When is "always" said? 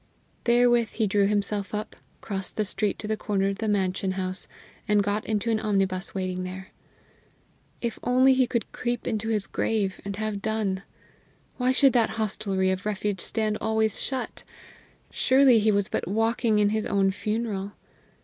13.61-14.01